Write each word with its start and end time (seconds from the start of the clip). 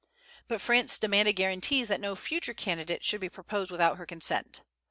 But 0.47 0.61
France 0.61 0.97
demanded 0.97 1.33
guarantees 1.33 1.87
that 1.87 1.99
no 1.99 2.15
future 2.15 2.55
candidate 2.55 3.03
should 3.03 3.21
be 3.21 3.29
proposed 3.29 3.69
without 3.69 3.97
her 3.97 4.07
consent. 4.07 4.61